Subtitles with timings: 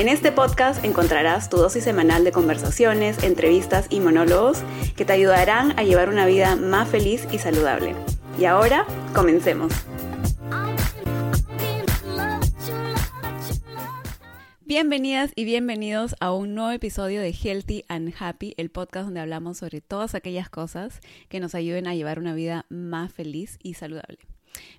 [0.00, 4.62] En este podcast encontrarás tu dosis semanal de conversaciones, entrevistas y monólogos
[4.96, 7.94] que te ayudarán a llevar una vida más feliz y saludable.
[8.38, 9.74] Y ahora, comencemos.
[14.64, 19.58] Bienvenidas y bienvenidos a un nuevo episodio de Healthy and Happy, el podcast donde hablamos
[19.58, 24.16] sobre todas aquellas cosas que nos ayuden a llevar una vida más feliz y saludable.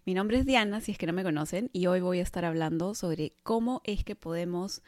[0.03, 2.43] Mi nombre es Diana, si es que no me conocen, y hoy voy a estar
[2.43, 4.81] hablando sobre cómo es que podemos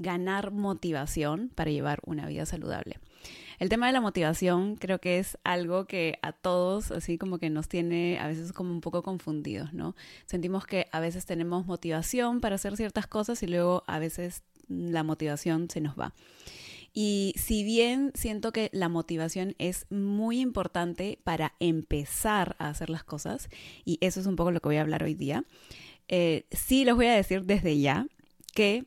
[0.00, 2.98] ganar motivación para llevar una vida saludable.
[3.60, 7.50] El tema de la motivación creo que es algo que a todos así como que
[7.50, 9.94] nos tiene a veces como un poco confundidos, ¿no?
[10.24, 15.02] Sentimos que a veces tenemos motivación para hacer ciertas cosas y luego a veces la
[15.02, 16.14] motivación se nos va.
[16.94, 23.04] Y si bien siento que la motivación es muy importante para empezar a hacer las
[23.04, 23.48] cosas,
[23.84, 25.44] y eso es un poco lo que voy a hablar hoy día,
[26.08, 28.06] eh, sí les voy a decir desde ya
[28.54, 28.86] que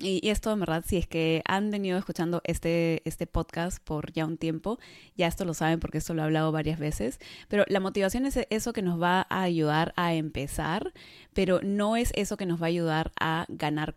[0.00, 4.26] y, esto, en verdad, si es que han venido escuchando este, este podcast por ya
[4.26, 4.78] un tiempo,
[5.16, 7.18] ya esto lo saben porque esto lo he hablado varias veces,
[7.48, 10.92] pero la motivación es eso que nos va a ayudar a empezar,
[11.32, 13.94] pero no es eso que nos va a ayudar a ganar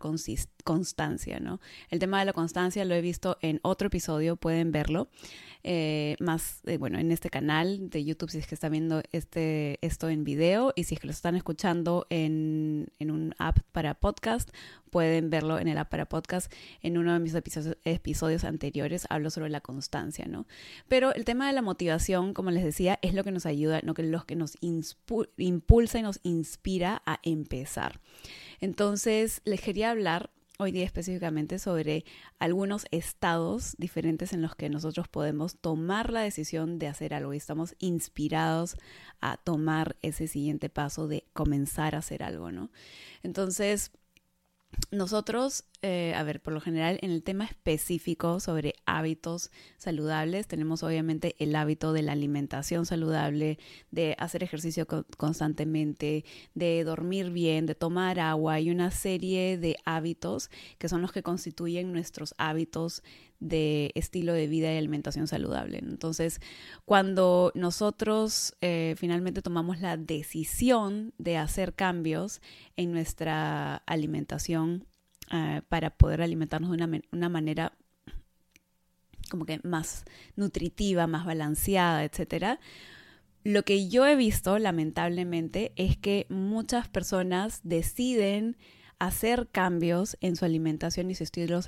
[0.62, 1.60] constancia, ¿no?
[1.90, 5.08] El tema de la constancia lo he visto en otro episodio, pueden verlo.
[5.64, 9.78] Eh, más, eh, bueno, en este canal de YouTube, si es que están viendo este,
[9.80, 13.94] esto en video y si es que lo están escuchando en, en un app para
[13.94, 14.50] podcast,
[14.90, 16.52] pueden verlo en el app para podcast.
[16.82, 20.46] En uno de mis episodios, anteriores hablo sobre la constancia, ¿no?
[20.88, 23.94] Pero el tema de la motivación, como les decía, es lo que nos ayuda, no
[23.94, 28.00] que lo que nos impulsa y nos inspira a empezar.
[28.60, 30.30] Entonces, les quería hablar
[30.62, 32.04] hoy día específicamente sobre
[32.38, 37.36] algunos estados diferentes en los que nosotros podemos tomar la decisión de hacer algo y
[37.36, 38.76] estamos inspirados
[39.20, 42.70] a tomar ese siguiente paso de comenzar a hacer algo, ¿no?
[43.22, 43.90] Entonces,
[44.90, 50.84] nosotros, eh, a ver, por lo general en el tema específico sobre hábitos saludables, tenemos
[50.84, 53.58] obviamente el hábito de la alimentación saludable,
[53.90, 60.50] de hacer ejercicio constantemente, de dormir bien, de tomar agua y una serie de hábitos
[60.78, 63.02] que son los que constituyen nuestros hábitos
[63.40, 65.78] de estilo de vida y alimentación saludable.
[65.78, 66.40] Entonces,
[66.84, 72.40] cuando nosotros eh, finalmente tomamos la decisión de hacer cambios
[72.76, 74.86] en nuestra alimentación
[75.32, 77.72] eh, para poder alimentarnos de una, manera
[79.30, 80.04] como que más
[80.36, 82.60] nutritiva, más balanceada, etcétera,
[83.44, 88.56] lo que yo he visto, lamentablemente, es que muchas personas deciden
[88.98, 91.60] hacer cambios en su alimentación y su estilo,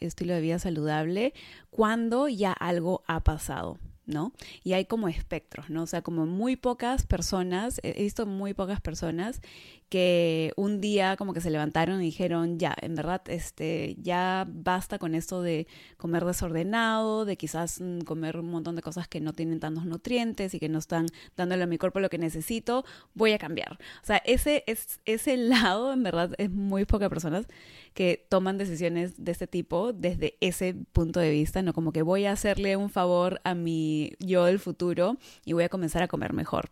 [0.00, 1.34] estilo de vida saludable
[1.70, 3.78] cuando ya algo ha pasado.
[4.06, 4.32] ¿No?
[4.62, 5.82] Y hay como espectros, ¿no?
[5.82, 9.40] O sea, como muy pocas personas, he visto muy pocas personas
[9.88, 14.98] que un día como que se levantaron y dijeron, ya, en verdad, este, ya basta
[14.98, 19.32] con esto de comer desordenado, de quizás mm, comer un montón de cosas que no
[19.32, 21.06] tienen tantos nutrientes y que no están
[21.36, 22.84] dándole a mi cuerpo lo que necesito,
[23.14, 23.78] voy a cambiar.
[24.02, 27.46] O sea, ese, es, ese lado, en verdad, es muy pocas personas
[27.94, 31.72] que toman decisiones de este tipo desde ese punto de vista, ¿no?
[31.72, 35.68] Como que voy a hacerle un favor a mi yo del futuro y voy a
[35.68, 36.70] comenzar a comer mejor.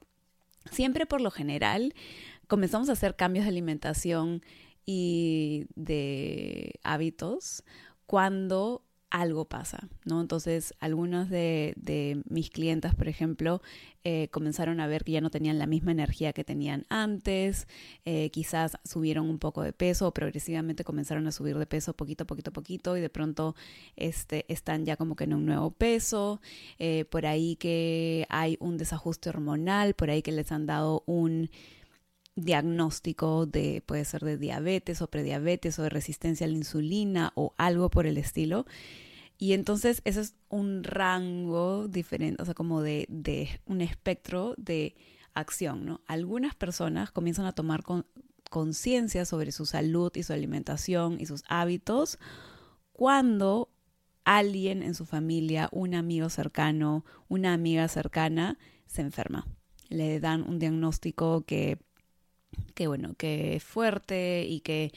[0.71, 1.95] Siempre por lo general
[2.47, 4.43] comenzamos a hacer cambios de alimentación
[4.87, 7.65] y de hábitos
[8.07, 8.83] cuando
[9.15, 10.21] algo pasa, ¿no?
[10.21, 13.63] Entonces, algunos de, mis clientas, por ejemplo,
[14.03, 17.69] eh, comenzaron a ver que ya no tenían la misma energía que tenían antes,
[18.05, 22.27] eh, quizás subieron un poco de peso o progresivamente comenzaron a subir de peso poquito,
[22.27, 23.55] poquito, poquito y de pronto
[23.95, 26.41] este, están ya como que en un nuevo peso,
[26.81, 31.51] eh, por ahí que hay un desajuste hormonal, por ahí que les han dado un
[32.35, 37.55] diagnóstico de, puede ser de diabetes o prediabetes o de resistencia a la insulina o
[37.59, 38.67] algo por el estilo.
[39.37, 44.95] Y entonces ese es un rango diferente, o sea, como de, de un espectro de
[45.35, 46.01] acción, ¿no?
[46.07, 47.83] Algunas personas comienzan a tomar
[48.51, 52.19] conciencia sobre su salud y su alimentación y sus hábitos
[52.93, 53.71] cuando
[54.25, 59.47] alguien en su familia, un amigo cercano, una amiga cercana, se enferma.
[59.89, 61.79] Le dan un diagnóstico que
[62.75, 64.93] que bueno, que es fuerte y que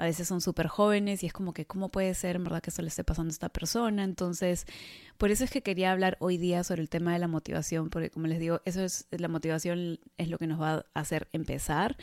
[0.00, 2.70] a veces son súper jóvenes y es como que, ¿cómo puede ser en verdad que
[2.70, 4.02] eso le esté pasando a esta persona?
[4.02, 4.64] Entonces,
[5.18, 8.08] por eso es que quería hablar hoy día sobre el tema de la motivación, porque
[8.08, 11.98] como les digo, eso es, la motivación es lo que nos va a hacer empezar.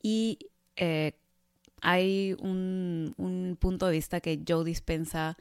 [0.00, 0.38] Y
[0.76, 1.14] eh,
[1.82, 5.36] hay un, un, punto de vista que Joe Dispensa,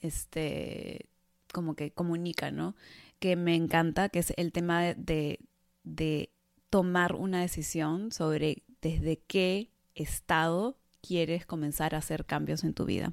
[0.00, 1.06] este,
[1.52, 2.74] como que comunica, ¿no?
[3.20, 5.38] Que me encanta, que es el tema de,
[5.84, 6.30] de
[6.68, 13.12] tomar una decisión sobre desde qué estado quieres comenzar a hacer cambios en tu vida.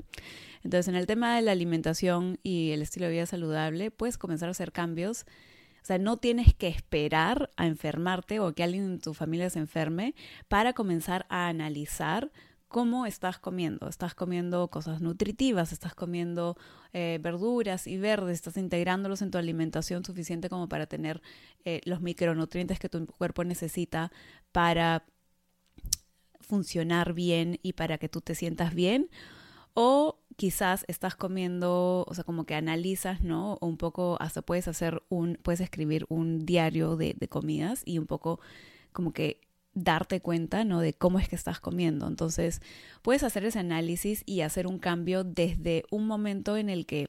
[0.63, 4.47] Entonces, en el tema de la alimentación y el estilo de vida saludable, puedes comenzar
[4.47, 5.25] a hacer cambios.
[5.81, 9.59] O sea, no tienes que esperar a enfermarte o que alguien en tu familia se
[9.59, 10.15] enferme
[10.47, 12.31] para comenzar a analizar
[12.73, 13.87] cómo estás comiendo.
[13.87, 16.57] Estás comiendo cosas nutritivas, estás comiendo
[16.91, 21.21] eh, verduras y verdes, estás integrándolos en tu alimentación suficiente como para tener
[21.65, 24.11] eh, los micronutrientes que tu cuerpo necesita
[24.51, 25.05] para
[26.43, 29.09] funcionar bien y para que tú te sientas bien.
[29.73, 33.55] O quizás estás comiendo, o sea, como que analizas, ¿no?
[33.55, 38.05] O un poco, hasta puedes hacer un, puedes escribir un diario de, comidas y un
[38.05, 38.39] poco
[38.91, 39.41] como que
[39.73, 40.79] darte cuenta, ¿no?
[40.81, 42.07] De cómo es que estás comiendo.
[42.07, 42.61] Entonces,
[43.01, 47.07] puedes hacer ese análisis y hacer un cambio desde un momento en el que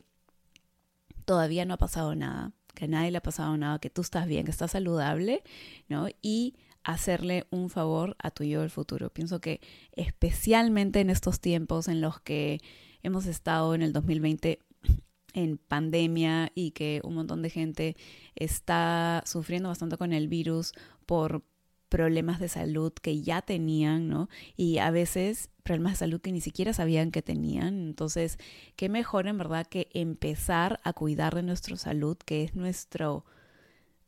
[1.25, 4.27] todavía no ha pasado nada, que a nadie le ha pasado nada, que tú estás
[4.27, 5.43] bien, que estás saludable,
[5.89, 6.09] ¿no?
[6.23, 9.11] Y hacerle un favor a tu yo del futuro.
[9.11, 9.61] Pienso que
[9.93, 12.61] especialmente en estos tiempos en los que
[13.03, 14.61] hemos estado en el 2020
[15.35, 17.97] en pandemia y que un montón de gente
[18.37, 20.73] está sufriendo bastante con el virus
[21.07, 21.43] por
[21.89, 24.29] problemas de salud que ya tenían, ¿no?
[24.57, 27.87] Y a veces problemas de salud que ni siquiera sabían que tenían.
[27.87, 28.39] Entonces,
[28.75, 33.25] qué mejor en verdad que empezar a cuidar de nuestra salud, que es nuestro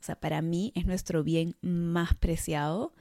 [0.06, 2.94] sea, para mí es nuestro bien más preciado,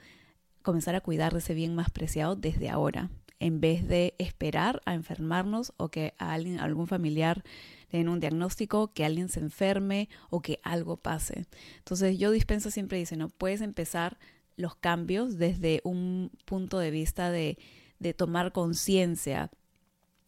[0.62, 3.10] comenzar a cuidar de ese bien más preciado desde ahora,
[3.40, 7.44] en vez de esperar a enfermarnos o que a alguien, algún familiar
[7.92, 11.46] le den un diagnóstico, que alguien se enferme o que algo pase.
[11.78, 14.18] Entonces yo dispenso siempre dice, no, puedes empezar
[14.58, 17.58] los cambios desde un punto de vista de,
[18.00, 19.52] de tomar conciencia,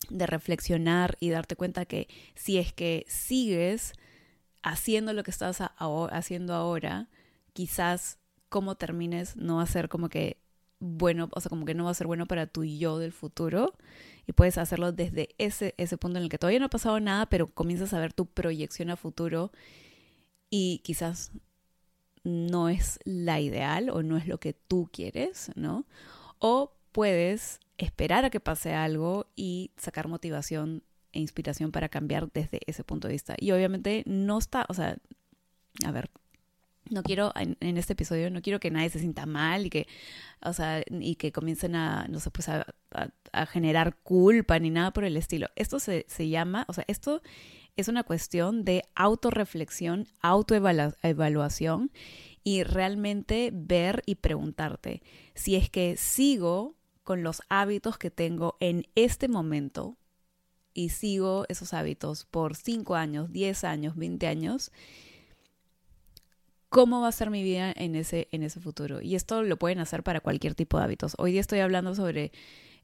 [0.10, 3.94] de reflexionar y darte cuenta que si es que sigues
[4.70, 7.10] haciendo lo que estás haciendo ahora,
[7.54, 8.20] quizás
[8.50, 10.38] cómo termines no va a ser como que
[10.80, 13.74] bueno, o sea, como que no va a ser bueno para tu yo del futuro.
[14.28, 17.26] Y puedes hacerlo desde ese, ese punto en el que todavía no ha pasado nada,
[17.28, 19.52] pero comienzas a ver tu proyección a futuro
[20.50, 21.32] y quizás
[22.24, 25.86] no es la ideal o no es lo que tú quieres, ¿no?
[26.40, 30.84] O puedes esperar a que pase algo y sacar motivación
[31.18, 33.36] e inspiración para cambiar desde ese punto de vista.
[33.40, 34.98] Y obviamente no está, o sea,
[35.84, 36.10] a ver,
[36.90, 39.88] no quiero en, este episodio no quiero que nadie se sienta mal y que
[40.42, 42.66] o sea y que comiencen a no sé pues a,
[43.48, 47.22] generar culpa ni nada por el estilo esto se, se, llama o sea esto
[47.76, 51.92] es una cuestión de autorreflexión autoevaluación
[52.46, 55.04] y realmente ver y preguntarte
[55.34, 59.98] si es que sigo con los hábitos que tengo en este momento
[60.78, 64.72] y sigo esos hábitos por 5 años, 10 años, 20 años,
[66.70, 69.02] ¿cómo va a ser mi vida en ese, en ese futuro?
[69.02, 71.16] Y esto lo pueden hacer para cualquier tipo de hábitos.
[71.18, 72.32] Hoy día estoy hablando sobre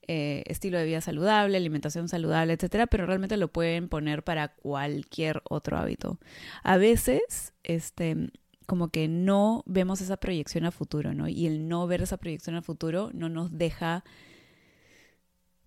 [0.08, 5.44] eh, estilo de vida saludable, alimentación saludable, etcétera, pero realmente lo pueden poner para cualquier
[5.48, 6.18] otro hábito.
[6.64, 8.32] A veces, este,
[8.66, 11.28] como que no vemos esa proyección a futuro, ¿no?
[11.28, 14.04] Y el no ver esa proyección a futuro no nos deja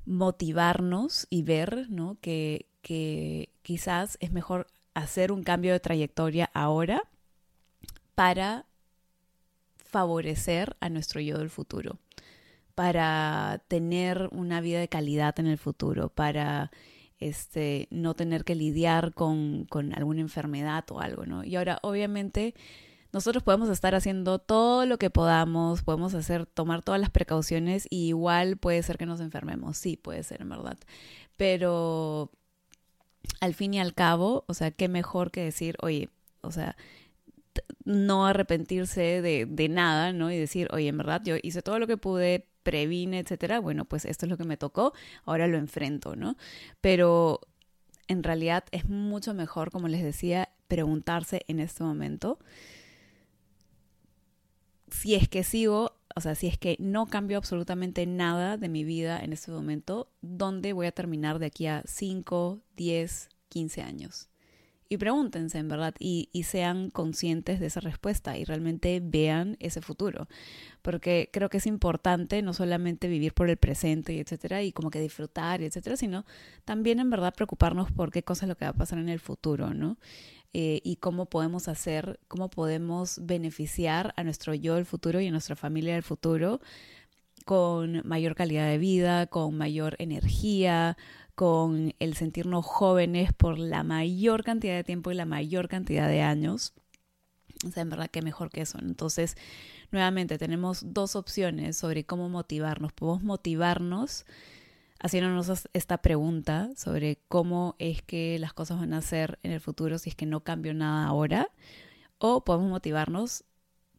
[0.06, 2.16] motivarnos y ver ¿no?
[2.20, 7.02] que, que quizás es mejor hacer un cambio de trayectoria ahora
[8.14, 8.64] para
[9.76, 11.98] favorecer a nuestro yo del futuro,
[12.74, 16.70] para tener una vida de calidad en el futuro, para
[17.18, 21.44] este, no tener que lidiar con, con alguna enfermedad o algo, ¿no?
[21.44, 22.54] Y ahora, obviamente,
[23.16, 28.08] nosotros podemos estar haciendo todo lo que podamos, podemos hacer, tomar todas las precauciones y
[28.08, 30.76] igual puede ser que nos enfermemos, sí, puede ser, en verdad.
[31.38, 32.30] Pero
[33.40, 36.10] al fin y al cabo, o sea, qué mejor que decir, oye,
[36.42, 36.76] o sea,
[37.84, 40.30] no arrepentirse de, de, nada, ¿no?
[40.30, 43.60] Y decir, oye, en verdad, yo hice todo lo que pude, previne, etcétera.
[43.60, 44.92] Bueno, pues esto es lo que me tocó,
[45.24, 46.36] ahora lo enfrento, ¿no?
[46.82, 47.40] Pero
[48.08, 52.38] en realidad es mucho mejor, como les decía, preguntarse en este momento
[54.96, 58.82] si es que sigo, o sea, si es que no cambio absolutamente nada de mi
[58.84, 64.28] vida en este momento, ¿dónde voy a terminar de aquí a 5, 10, 15 años?
[64.88, 70.28] Y pregúntense, en verdad, y, sean conscientes de esa respuesta y realmente vean ese futuro.
[70.82, 74.90] Porque creo que es importante no solamente vivir por el presente y etcétera, y como
[74.90, 76.24] que disfrutar y etcétera, sino
[76.64, 79.20] también en verdad preocuparnos por qué cosa es lo que va a pasar en el
[79.20, 79.98] futuro, ¿no?
[80.52, 85.30] Eh, y cómo podemos hacer, cómo podemos beneficiar a nuestro yo del futuro y a
[85.30, 86.60] nuestra familia del futuro
[87.46, 90.96] con mayor calidad de vida, con mayor energía,
[91.36, 96.22] con el sentirnos jóvenes por la mayor cantidad de tiempo y la mayor cantidad de
[96.22, 96.74] años.
[97.64, 98.78] O sea, en verdad que mejor que eso.
[98.80, 99.36] Entonces,
[99.92, 102.92] nuevamente tenemos dos opciones sobre cómo motivarnos.
[102.92, 104.26] Podemos motivarnos
[104.98, 109.98] haciéndonos esta pregunta sobre cómo es que las cosas van a ser en el futuro
[109.98, 111.48] si es que no cambio nada ahora.
[112.18, 113.44] O podemos motivarnos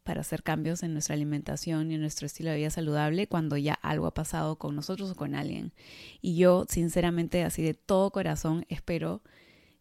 [0.07, 3.73] para hacer cambios en nuestra alimentación y en nuestro estilo de vida saludable cuando ya
[3.73, 5.73] algo ha pasado con nosotros o con alguien.
[6.21, 9.21] Y yo, sinceramente, así de todo corazón, espero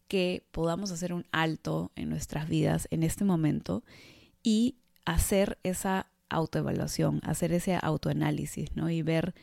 [0.09, 3.85] que podamos hacer un alto en nuestras vidas en este momento
[4.43, 8.89] y hacer esa autoevaluación, hacer ese autoanálisis, ¿no?
[8.89, 9.33] Y ver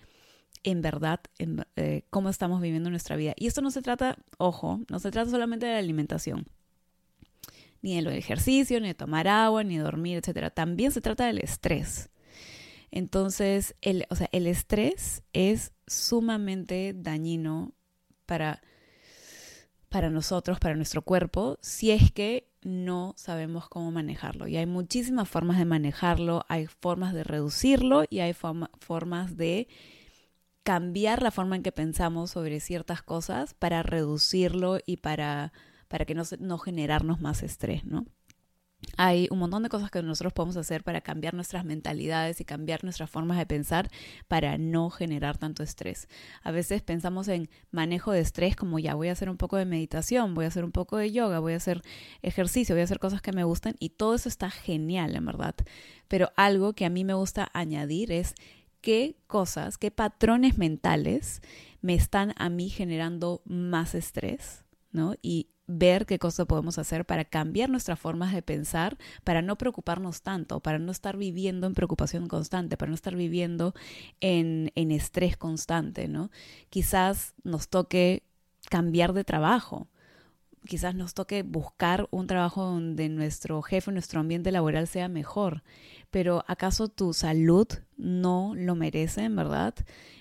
[0.64, 3.32] en verdad en, eh, cómo estamos viviendo nuestra vida.
[3.38, 6.46] Y esto no se trata, ojo, no se trata solamente de la alimentación
[7.84, 10.50] ni de lo ejercicio, ni de tomar agua, ni de dormir, etc.
[10.54, 12.08] También se trata del estrés.
[12.90, 17.74] Entonces, el, o sea, el estrés es sumamente dañino
[18.24, 18.62] para,
[19.90, 24.48] para nosotros, para nuestro cuerpo, si es que no sabemos cómo manejarlo.
[24.48, 29.68] Y hay muchísimas formas de manejarlo, hay formas de reducirlo y hay formas de
[30.62, 35.52] cambiar la forma en que pensamos sobre ciertas cosas para reducirlo y para
[35.94, 38.04] para que no, no generarnos más estrés, ¿no?
[38.96, 42.82] Hay un montón de cosas que nosotros podemos hacer para cambiar nuestras mentalidades y cambiar
[42.82, 43.88] nuestras formas de pensar
[44.26, 46.08] para no generar tanto estrés.
[46.42, 49.66] A veces pensamos en manejo de estrés como ya voy a hacer un poco de
[49.66, 51.80] meditación, voy a hacer un poco de yoga, voy a hacer
[52.22, 55.54] ejercicio, voy a hacer cosas que me gustan y todo eso está genial, en verdad.
[56.08, 58.34] Pero algo que a mí me gusta añadir es
[58.80, 61.40] qué cosas, qué patrones mentales
[61.82, 65.14] me están a mí generando más estrés, ¿no?
[65.22, 70.22] Y ver qué cosa podemos hacer para cambiar nuestras formas de pensar, para no preocuparnos
[70.22, 73.74] tanto, para no estar viviendo en preocupación constante, para no estar viviendo
[74.20, 76.30] en, en estrés constante, ¿no?
[76.70, 78.24] Quizás nos toque
[78.68, 79.88] cambiar de trabajo,
[80.66, 85.62] quizás nos toque buscar un trabajo donde nuestro jefe, nuestro ambiente laboral sea mejor,
[86.10, 87.66] pero ¿acaso tu salud
[87.96, 89.74] no lo merece, en verdad?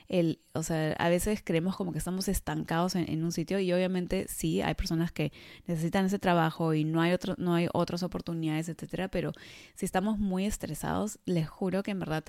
[0.08, 4.26] El, o sea, a veces creemos como que estamos estancados en, un sitio y obviamente
[4.28, 5.32] sí, hay personas que
[5.66, 9.32] necesitan ese trabajo y no hay, otro, no hay otras oportunidades, etcétera, pero
[9.76, 12.26] si estamos muy estresados, les juro que en verdad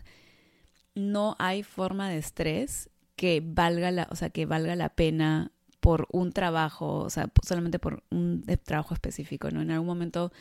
[0.94, 5.52] no hay forma de estrés que valga la, o sea, que valga la pena
[5.84, 9.60] por un trabajo, o sea, solamente por un trabajo específico, ¿no?
[9.60, 10.32] En algún momento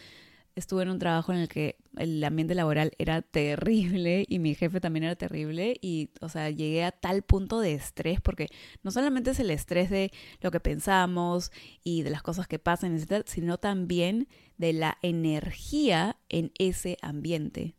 [0.55, 4.79] estuve en un trabajo en el que el ambiente laboral era terrible y mi jefe
[4.79, 8.47] también era terrible y, o sea, llegué a tal punto de estrés porque
[8.83, 11.51] no solamente es el estrés de lo que pensamos
[11.83, 17.75] y de las cosas que pasan, sino también de la energía en ese ambiente.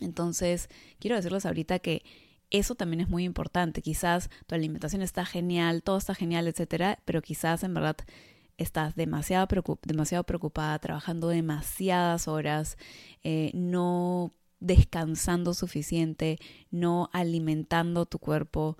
[0.00, 2.02] Entonces, quiero decirles ahorita que
[2.54, 3.82] eso también es muy importante.
[3.82, 7.96] Quizás tu alimentación está genial, todo está genial, etcétera, pero quizás en verdad
[8.58, 9.48] estás demasiado,
[9.82, 12.78] demasiado preocupada, trabajando demasiadas horas,
[13.24, 16.38] eh, no descansando suficiente,
[16.70, 18.78] no alimentando tu cuerpo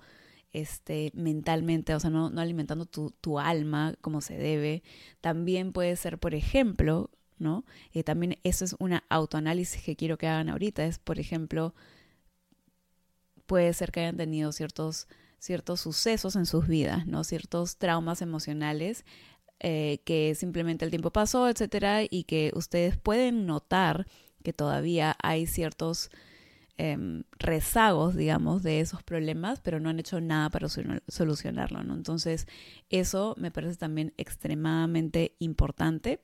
[0.53, 4.83] este, mentalmente, o sea, no, no alimentando tu, tu, alma como se debe.
[5.19, 7.65] También puede ser, por ejemplo, ¿no?
[7.91, 11.75] Eh, también eso es una autoanálisis que quiero que hagan ahorita, es, por ejemplo,
[13.45, 15.07] puede ser que hayan tenido ciertos,
[15.39, 17.23] ciertos sucesos en sus vidas, ¿no?
[17.23, 19.05] Ciertos traumas emocionales
[19.59, 24.05] eh, que simplemente el tiempo pasó, etcétera, y que ustedes pueden notar
[24.43, 26.11] que todavía hay ciertos
[26.77, 30.67] em, rezagos, digamos, de esos problemas, pero no han hecho nada para
[31.07, 31.95] solucionarlo, ¿no?
[31.95, 32.47] Entonces,
[32.89, 36.19] eso me parece también extremadamente importante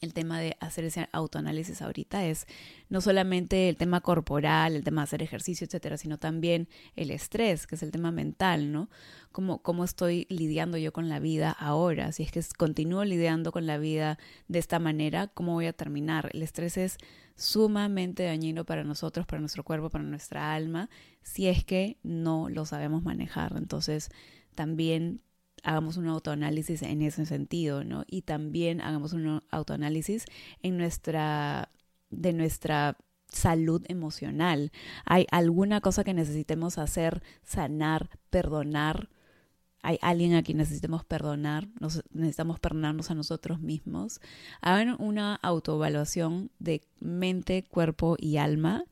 [0.00, 2.46] el tema de hacer ese autoanálisis ahorita es
[2.88, 7.66] no solamente el tema corporal, el tema de hacer ejercicio, etcétera, sino también el estrés,
[7.66, 8.88] que es el tema mental, ¿no?
[9.32, 12.12] Cómo, cómo estoy lidiando yo con la vida ahora.
[12.12, 16.30] Si es que continúo lidiando con la vida de esta manera, ¿cómo voy a terminar?
[16.32, 16.98] El estrés es
[17.36, 20.88] sumamente dañino para nosotros, para nuestro cuerpo, para nuestra alma,
[21.22, 23.54] si es que no lo sabemos manejar.
[23.56, 24.10] Entonces,
[24.54, 25.20] también
[25.64, 28.04] hagamos un autoanálisis en ese sentido, ¿no?
[28.06, 30.24] Y también hagamos un autoanálisis
[30.62, 31.70] en nuestra,
[32.10, 32.96] de nuestra
[33.28, 34.72] salud emocional.
[35.04, 39.08] ¿Hay alguna cosa que necesitemos hacer, sanar, perdonar?
[39.84, 44.18] hay alguien a quien necesitemos perdonar, nos, necesitamos perdonarnos a nosotros mismos.
[44.62, 48.86] Hagan una autoevaluación de mente, cuerpo y alma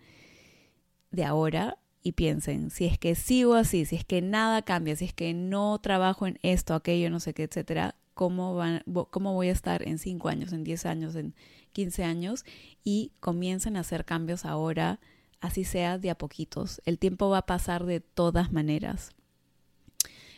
[1.11, 5.05] de ahora y piensen, si es que sigo así, si es que nada cambia, si
[5.05, 9.49] es que no trabajo en esto, aquello, no sé qué, etcétera, ¿cómo, van, cómo voy
[9.49, 11.35] a estar en 5 años, en 10 años, en
[11.73, 12.45] 15 años?
[12.83, 14.99] Y comiencen a hacer cambios ahora,
[15.41, 16.83] así sea de a poquitos.
[16.85, 19.13] El tiempo va a pasar de todas maneras.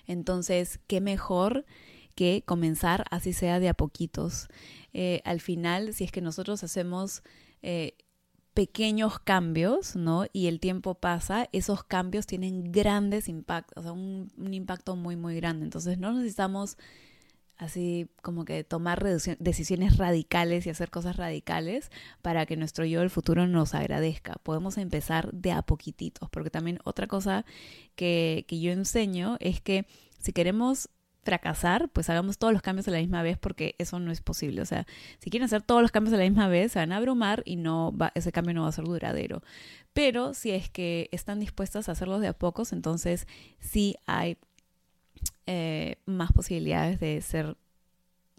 [0.07, 1.65] Entonces, ¿qué mejor
[2.15, 4.49] que comenzar así sea de a poquitos?
[4.93, 7.23] Eh, al final, si es que nosotros hacemos...
[7.63, 7.97] Eh,
[8.55, 10.27] pequeños cambios, ¿no?
[10.33, 15.37] Y el tiempo pasa, esos cambios tienen grandes impactos, o sea, un, impacto muy, muy
[15.37, 15.65] grande.
[15.65, 16.79] Entonces no necesitamos
[17.57, 21.91] así como que tomar decisiones radicales y hacer cosas radicales
[22.23, 24.35] para que nuestro yo del futuro nos agradezca.
[24.43, 27.45] Podemos empezar de a poquititos, porque también otra cosa
[27.97, 29.87] que, que yo enseño es que
[30.19, 30.89] si queremos
[31.25, 34.61] fracasar, pues hagamos todos los cambios a la misma vez porque eso no es posible.
[34.61, 34.87] O sea,
[35.19, 37.57] si quieren hacer todos los cambios a la misma vez, se van a abrumar y
[37.57, 39.43] no va, ese cambio no va a ser duradero.
[39.93, 43.27] Pero si es que están dispuestas a hacerlos de a pocos, entonces
[43.59, 44.37] sí hay
[45.47, 47.57] eh, más posibilidades de ser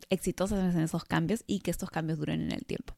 [0.09, 2.93] exitosas en esos cambios y que estos cambios duren en el tiempo.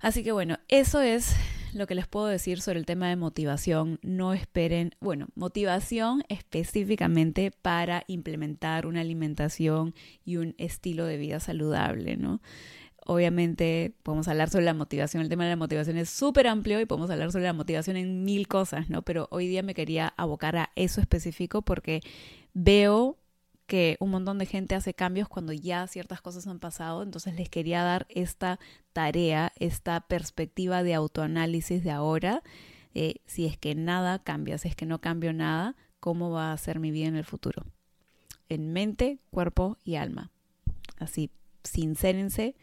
[0.00, 1.36] Así que bueno, eso es
[1.74, 3.98] lo que les puedo decir sobre el tema de motivación.
[4.02, 12.16] No esperen, bueno, motivación específicamente para implementar una alimentación y un estilo de vida saludable,
[12.16, 12.40] ¿no?
[13.04, 16.86] Obviamente podemos hablar sobre la motivación, el tema de la motivación es súper amplio y
[16.86, 19.02] podemos hablar sobre la motivación en mil cosas, ¿no?
[19.02, 22.00] Pero hoy día me quería abocar a eso específico porque
[22.54, 23.18] veo
[23.66, 27.48] que un montón de gente hace cambios cuando ya ciertas cosas han pasado, entonces les
[27.48, 28.58] quería dar esta
[28.92, 32.42] tarea, esta perspectiva de autoanálisis de ahora,
[33.26, 36.78] si es que nada cambia, si es que no cambio nada, ¿cómo va a ser
[36.78, 37.64] mi vida en el futuro?
[38.48, 40.30] En mente, cuerpo y alma.
[40.98, 41.30] Así,
[41.64, 42.54] sincérense,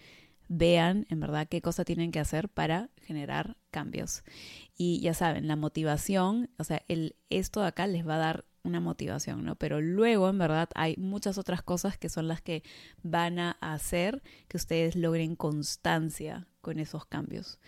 [0.48, 4.24] vean en verdad qué cosa tienen que hacer para generar cambios.
[4.78, 8.80] Y ya saben, la motivación, o sea, el, esto acá les va a dar una
[8.80, 9.56] motivación, ¿no?
[9.56, 12.64] Pero luego, en verdad, hay muchas otras cosas que son las que
[13.04, 17.60] van a hacer que ustedes logren constancia con esos cambios.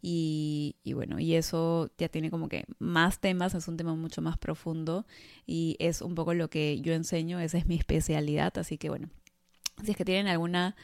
[0.00, 4.22] Y, y, bueno, y eso ya tiene como que más temas, es un tema mucho
[4.22, 5.06] más profundo
[5.44, 9.10] y es un poco lo que yo enseño, esa es mi especialidad, así que bueno,
[9.84, 10.76] si es que tienen alguna,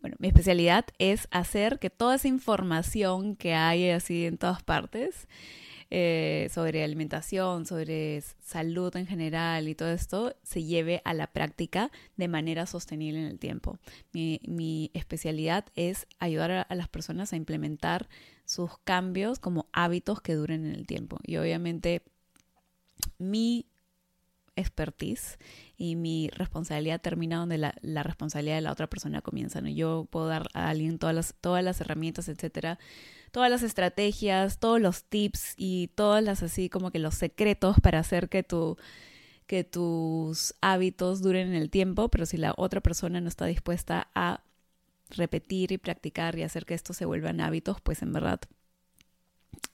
[0.00, 5.26] bueno, mi especialidad es hacer que toda esa información que hay así en todas partes,
[5.94, 11.90] eh, sobre alimentación, sobre salud en general y todo esto se lleve a la práctica
[12.16, 13.78] de manera sostenible en el tiempo.
[14.14, 18.08] Mi, especialidad es ayudar a, las personas a implementar
[18.46, 21.18] sus cambios como hábitos que duren en el tiempo.
[21.26, 22.00] Y obviamente
[23.18, 23.66] mi
[24.56, 25.38] expertise
[25.76, 29.60] y mi responsabilidad termina donde la, responsabilidad de la otra persona comienza.
[29.60, 29.68] ¿no?
[29.68, 32.78] Yo puedo dar a alguien todas las, todas las herramientas, etcétera,
[33.30, 37.98] todas las estrategias, todos los tips y todas las así como que los secretos para
[37.98, 38.76] hacer que tu
[39.46, 44.08] que tus hábitos duren en el tiempo, pero si la otra persona no está dispuesta
[44.14, 44.44] a
[45.10, 48.40] repetir y practicar y hacer que esto se vuelvan hábitos, pues en verdad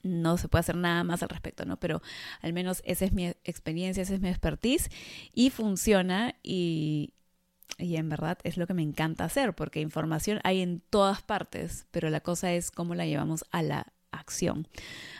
[0.08, 1.78] no se puede hacer nada más al respecto, ¿no?
[1.78, 2.02] Pero
[2.40, 4.90] al menos esa es mi experiencia, esa es mi expertise
[5.32, 7.14] y funciona y,
[7.78, 11.86] y en verdad es lo que me encanta hacer, porque información hay en todas partes,
[11.90, 13.92] pero la cosa es cómo la llevamos a la
[14.28, 14.68] acción.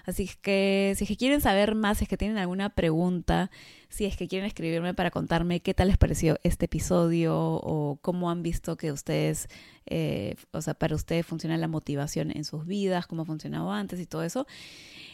[0.04, 3.50] Así que si es que quieren saber más, si es que tienen alguna pregunta,
[3.88, 8.30] si es que quieren escribirme para contarme qué tal les pareció este episodio o cómo
[8.30, 9.48] han visto que ustedes,
[9.86, 13.98] eh, o sea, para ustedes funciona la motivación en sus vidas, cómo ha funcionado antes
[14.00, 14.46] y todo eso,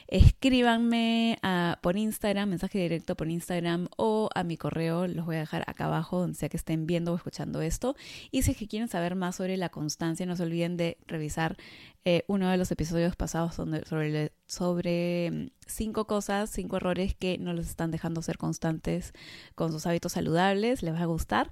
[0.08, 1.38] escríbanme
[1.82, 5.86] por Instagram, mensaje directo por Instagram o a mi correo, los voy a dejar acá
[5.86, 7.96] abajo donde sea que estén viendo o escuchando esto.
[8.30, 11.56] Y si es que quieren saber más sobre la constancia, no se olviden de revisar
[12.06, 17.54] eh, uno de los episodios pasados sobre, sobre mm, cinco cosas, cinco errores que no
[17.54, 19.14] les están dejando ser constantes
[19.54, 21.50] con sus hábitos saludables, les va a gustar.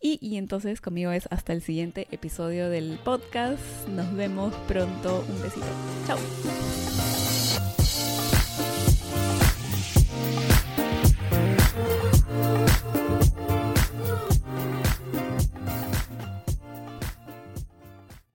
[0.00, 3.62] Y, y entonces conmigo es hasta el siguiente episodio del podcast.
[3.88, 5.24] Nos vemos pronto.
[5.26, 5.66] Un besito.
[6.06, 7.23] Chao.